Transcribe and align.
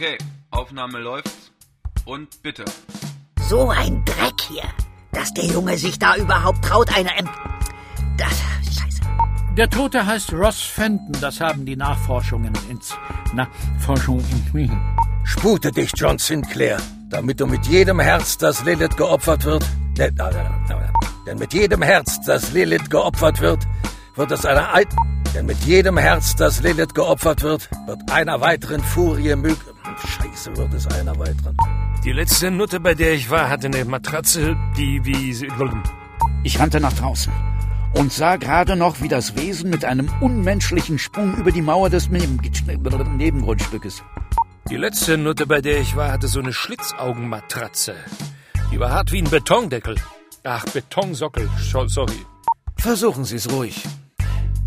Okay, 0.00 0.16
Aufnahme 0.50 0.98
läuft. 0.98 1.52
Und 2.06 2.42
bitte. 2.42 2.64
So 3.38 3.68
ein 3.68 4.02
Dreck 4.06 4.40
hier, 4.48 4.62
dass 5.12 5.34
der 5.34 5.44
Junge 5.44 5.76
sich 5.76 5.98
da 5.98 6.16
überhaupt 6.16 6.64
traut, 6.64 6.88
eine... 6.96 7.10
Ähm, 7.18 7.28
das... 8.16 8.30
Scheiße. 8.30 9.02
Der 9.58 9.68
Tote 9.68 10.06
heißt 10.06 10.32
Ross 10.32 10.62
Fenton, 10.62 11.12
das 11.20 11.42
haben 11.42 11.66
die 11.66 11.76
Nachforschungen 11.76 12.54
ins... 12.70 12.96
Na, 13.34 13.46
Forschung 13.78 14.24
in... 14.54 14.80
Spute 15.24 15.70
dich, 15.70 15.92
John 15.94 16.16
Sinclair, 16.16 16.78
damit 17.10 17.38
du 17.38 17.46
mit 17.46 17.66
jedem 17.66 18.00
Herz, 18.00 18.38
das 18.38 18.64
Lilith 18.64 18.96
geopfert 18.96 19.44
wird... 19.44 19.66
Denn, 19.98 20.16
denn 21.26 21.38
mit 21.38 21.52
jedem 21.52 21.82
Herz, 21.82 22.22
das 22.24 22.52
Lilith 22.52 22.88
geopfert 22.88 23.42
wird, 23.42 23.66
wird 24.16 24.30
es 24.30 24.46
einer... 24.46 24.72
Ein 24.72 24.86
denn 25.34 25.44
mit 25.44 25.58
jedem 25.64 25.98
Herz, 25.98 26.34
das 26.34 26.62
Lilith 26.62 26.94
geopfert 26.94 27.42
wird, 27.42 27.68
wird 27.86 28.10
einer 28.10 28.40
weiteren 28.40 28.82
Furie 28.82 29.36
mög... 29.36 29.58
Scheiße, 30.40 30.56
wird 30.56 30.72
es 30.72 30.86
einer 30.86 31.18
weiteren. 31.18 31.56
Die 32.02 32.12
letzte 32.12 32.50
Nutte, 32.50 32.80
bei 32.80 32.94
der 32.94 33.12
ich 33.12 33.28
war, 33.28 33.50
hatte 33.50 33.66
eine 33.66 33.84
Matratze, 33.84 34.56
die 34.76 35.04
wie... 35.04 35.36
Ich 36.42 36.58
rannte 36.58 36.80
nach 36.80 36.94
draußen 36.94 37.32
und 37.94 38.12
sah 38.12 38.36
gerade 38.36 38.76
noch, 38.76 39.02
wie 39.02 39.08
das 39.08 39.36
Wesen 39.36 39.68
mit 39.68 39.84
einem 39.84 40.10
unmenschlichen 40.20 40.98
Sprung 40.98 41.36
über 41.36 41.52
die 41.52 41.60
Mauer 41.60 41.90
des 41.90 42.08
Nebengrundstückes. 42.08 44.02
Die 44.70 44.76
letzte 44.76 45.18
Nutte, 45.18 45.46
bei 45.46 45.60
der 45.60 45.78
ich 45.80 45.94
war, 45.96 46.10
hatte 46.12 46.28
so 46.28 46.40
eine 46.40 46.54
Schlitzaugenmatratze. 46.54 47.94
Die 48.72 48.80
war 48.80 48.92
hart 48.92 49.12
wie 49.12 49.20
ein 49.20 49.28
Betondeckel. 49.28 49.96
Ach, 50.44 50.64
Betonsockel, 50.66 51.50
sorry. 51.86 52.26
Versuchen 52.76 53.24
Sie 53.24 53.36
es 53.36 53.52
ruhig. 53.52 53.82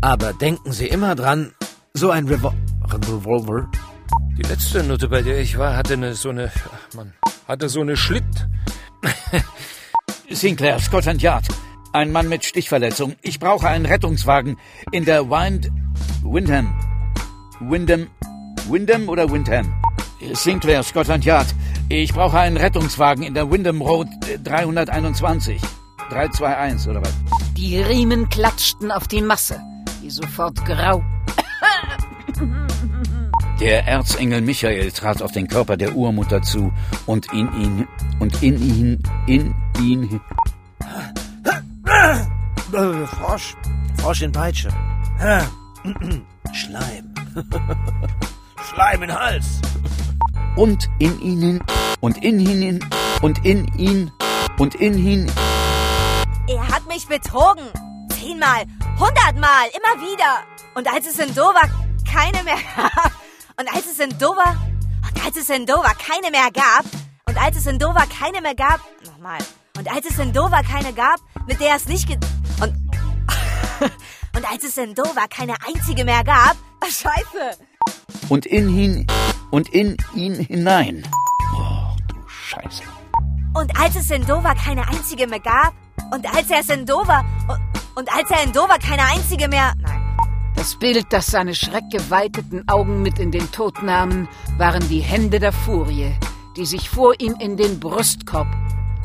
Aber 0.00 0.32
denken 0.32 0.72
Sie 0.72 0.88
immer 0.88 1.14
dran, 1.14 1.52
so 1.92 2.10
ein 2.10 2.26
Revol 2.26 2.54
Revolver 2.92 3.68
die 4.36 4.42
letzte 4.42 4.82
Nutte, 4.82 5.08
bei 5.08 5.22
der 5.22 5.40
ich 5.40 5.58
war, 5.58 5.76
hatte 5.76 5.94
eine 5.94 6.14
so 6.14 6.30
eine. 6.30 6.50
Ach 6.54 6.94
Mann. 6.94 7.12
Hatte 7.46 7.68
so 7.68 7.80
eine 7.80 7.96
Schlitt. 7.96 8.24
Sinclair, 10.30 10.78
Scotland 10.78 11.22
Yard. 11.22 11.46
Ein 11.92 12.12
Mann 12.12 12.28
mit 12.28 12.44
Stichverletzung. 12.44 13.16
Ich 13.22 13.40
brauche 13.40 13.68
einen 13.68 13.86
Rettungswagen 13.86 14.56
in 14.92 15.04
der 15.04 15.28
Wind. 15.28 15.70
Windham. 16.22 16.72
Windham. 17.60 18.06
Windham 18.68 19.08
oder 19.08 19.30
Windham? 19.30 19.74
Sinclair, 20.34 20.82
Scotland 20.82 21.24
Yard. 21.24 21.48
Ich 21.88 22.12
brauche 22.12 22.38
einen 22.38 22.56
Rettungswagen 22.56 23.24
in 23.24 23.34
der 23.34 23.50
Windham 23.50 23.82
Road 23.82 24.06
321. 24.44 25.60
321 26.10 26.90
oder 26.90 27.02
was? 27.02 27.14
Die 27.56 27.80
Riemen 27.80 28.28
klatschten 28.28 28.90
auf 28.92 29.08
die 29.08 29.22
Masse, 29.22 29.60
die 30.02 30.10
sofort 30.10 30.64
grau 30.64 31.02
der 33.60 33.86
Erzengel 33.86 34.40
Michael 34.40 34.90
trat 34.90 35.22
auf 35.22 35.32
den 35.32 35.46
Körper 35.46 35.76
der 35.76 35.94
Urmutter 35.94 36.42
zu 36.42 36.72
und 37.06 37.32
in 37.32 37.52
ihn 37.52 37.88
und 38.18 38.42
in 38.42 38.60
ihn 38.60 39.02
in 39.26 39.54
ihn 39.78 40.20
Frosch, 43.06 43.56
Frosch 44.00 44.22
in 44.22 44.32
Peitsche. 44.32 44.68
Schleim. 46.52 47.14
Schleim 48.72 49.02
in 49.02 49.14
Hals. 49.14 49.60
Und 50.56 50.88
in 50.98 51.20
ihnen 51.20 51.62
und 52.00 52.22
in 52.24 52.40
ihn 52.40 52.80
und 53.20 53.44
in 53.44 53.66
ihn 53.76 54.10
und 54.58 54.74
in 54.76 55.06
ihn. 55.06 55.32
Er 56.48 56.66
hat 56.68 56.86
mich 56.86 57.06
betrogen. 57.06 57.64
Zehnmal, 58.10 58.64
hundertmal, 58.98 59.68
immer 59.72 60.00
wieder. 60.00 60.44
Und 60.74 60.88
als 60.92 61.06
es 61.06 61.18
in 61.18 61.34
Dover 61.34 61.62
keine 62.10 62.42
mehr 62.42 62.58
gab, 62.76 63.12
es 64.00 64.06
in 64.06 64.18
Dover, 64.18 64.56
und 65.02 65.24
als 65.24 65.36
es 65.36 65.50
in 65.50 65.66
Dover 65.66 65.92
keine 65.94 66.30
mehr 66.30 66.50
gab, 66.52 66.84
und 67.26 67.36
als 67.40 67.56
es 67.56 67.66
in 67.66 67.78
Dover 67.78 68.04
keine 68.06 68.40
mehr 68.40 68.54
gab, 68.54 68.80
nochmal, 69.04 69.38
und 69.76 69.90
als 69.92 70.06
es 70.08 70.18
in 70.18 70.32
Dover 70.32 70.62
keine 70.62 70.92
gab, 70.92 71.20
mit 71.46 71.60
der 71.60 71.76
es 71.76 71.86
nicht 71.86 72.08
ge 72.08 72.16
und 72.62 72.74
und 74.36 74.50
als 74.50 74.64
es 74.64 74.78
in 74.78 74.94
Dover 74.94 75.26
keine 75.28 75.54
einzige 75.66 76.04
mehr 76.04 76.24
gab, 76.24 76.56
Scheiße. 76.84 77.58
Und 78.28 78.46
in 78.46 78.68
ihn 78.70 79.06
und 79.50 79.68
in 79.70 79.96
ihn 80.14 80.34
hinein. 80.34 81.06
Oh, 81.54 81.96
du 82.08 82.16
Scheiße. 82.28 82.82
Und 83.54 83.78
als 83.78 83.96
es 83.96 84.10
in 84.10 84.24
Dover 84.26 84.54
keine 84.54 84.86
einzige 84.88 85.26
mehr 85.26 85.40
gab, 85.40 85.74
und 86.12 86.26
als 86.34 86.50
er 86.50 86.60
es 86.60 86.70
in 86.70 86.86
Dover 86.86 87.24
und, 87.48 87.60
und 87.96 88.12
als 88.16 88.30
er 88.30 88.42
in 88.44 88.52
Dover 88.52 88.78
keine 88.78 89.04
einzige 89.04 89.48
mehr, 89.48 89.74
nein. 89.76 89.99
Das 90.60 90.76
Bild, 90.76 91.06
das 91.08 91.28
seine 91.28 91.54
schreckgeweiteten 91.54 92.68
Augen 92.68 93.00
mit 93.00 93.18
in 93.18 93.30
den 93.30 93.50
Tod 93.50 93.82
nahmen, 93.82 94.28
waren 94.58 94.86
die 94.90 95.00
Hände 95.00 95.40
der 95.40 95.52
Furie, 95.52 96.12
die 96.54 96.66
sich 96.66 96.90
vor 96.90 97.18
ihm 97.18 97.34
in 97.40 97.56
den 97.56 97.80
Brustkorb, 97.80 98.46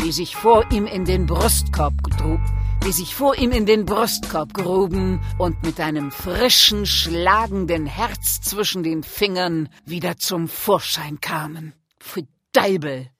die 0.03 0.11
sich 0.11 0.35
vor 0.35 0.69
ihm 0.69 0.85
in 0.85 1.05
den 1.05 1.25
Brustkorb 1.25 1.93
trug, 2.17 2.41
die 2.85 2.91
sich 2.91 3.15
vor 3.15 3.37
ihm 3.37 3.51
in 3.51 3.65
den 3.65 3.85
Brustkorb 3.85 4.53
gruben 4.53 5.21
und 5.37 5.63
mit 5.63 5.79
einem 5.79 6.11
frischen, 6.11 6.85
schlagenden 6.85 7.85
Herz 7.85 8.41
zwischen 8.41 8.83
den 8.83 9.01
Fingern 9.03 9.69
wieder 9.85 10.17
zum 10.17 10.49
Vorschein 10.49 11.21
kamen. 11.21 11.71
Für 12.01 12.27
Deibel! 12.51 13.14